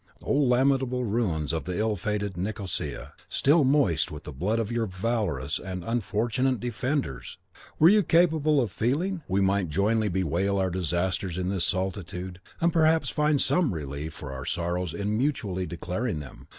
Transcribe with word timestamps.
"O 0.23 0.33
lamentable 0.33 1.03
ruins 1.03 1.53
of 1.53 1.65
the 1.65 1.77
ill 1.77 1.95
fated 1.95 2.35
Nicosia, 2.35 3.13
still 3.29 3.63
moist 3.63 4.09
with 4.09 4.23
the 4.23 4.33
blood 4.33 4.57
of 4.57 4.71
your 4.71 4.87
valorous 4.87 5.59
and 5.59 5.83
unfortunate 5.83 6.59
defenders! 6.59 7.37
Were 7.77 7.87
you 7.89 8.01
capable 8.01 8.59
of 8.59 8.71
feeling, 8.71 9.21
we 9.27 9.41
might 9.41 9.69
jointly 9.69 10.09
bewail 10.09 10.57
our 10.57 10.71
disasters 10.71 11.37
in 11.37 11.49
this 11.49 11.65
solitude, 11.65 12.41
and 12.59 12.73
perhaps 12.73 13.11
find 13.11 13.39
some 13.39 13.75
relief 13.75 14.15
for 14.15 14.31
our 14.33 14.43
sorrows 14.43 14.95
in 14.95 15.15
mutually 15.15 15.67
declaring 15.67 16.17
them. 16.19 16.47